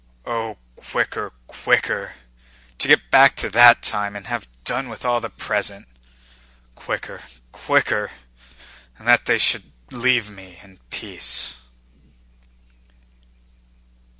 [0.25, 2.15] "Oh, quicker, quicker!
[2.79, 5.87] To get back to that time and have done with all the present!
[6.73, 11.53] Quicker, quicker—and that they should leave me in peace!"